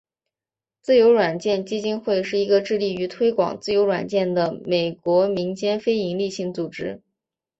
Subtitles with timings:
[0.81, 7.03] 自由软件基金会是一个致力于推广自由软件的美国民间非营利性组织。